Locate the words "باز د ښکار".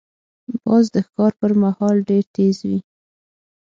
0.63-1.31